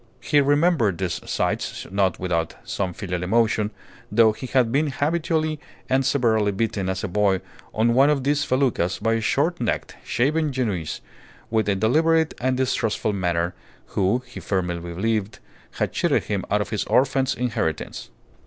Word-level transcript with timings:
He 0.19 0.41
remembered 0.41 0.97
these 0.97 1.21
sights 1.29 1.85
not 1.91 2.17
without 2.17 2.55
some 2.63 2.91
filial 2.91 3.21
emotion, 3.21 3.69
though 4.11 4.31
he 4.31 4.47
had 4.47 4.71
been 4.71 4.87
habitually 4.87 5.59
and 5.87 6.03
severely 6.03 6.51
beaten 6.51 6.89
as 6.89 7.03
a 7.03 7.07
boy 7.07 7.39
on 7.71 7.93
one 7.93 8.09
of 8.09 8.23
these 8.23 8.43
feluccas 8.43 8.97
by 8.97 9.13
a 9.13 9.21
short 9.21 9.61
necked, 9.61 9.95
shaven 10.03 10.51
Genoese, 10.51 11.01
with 11.51 11.69
a 11.69 11.75
deliberate 11.75 12.33
and 12.41 12.57
distrustful 12.57 13.13
manner, 13.13 13.53
who 13.89 14.23
(he 14.25 14.39
firmly 14.39 14.79
believed) 14.79 15.37
had 15.73 15.93
cheated 15.93 16.23
him 16.23 16.45
out 16.49 16.61
of 16.61 16.69
his 16.71 16.83
orphan's 16.85 17.35
inheritance. 17.35 18.09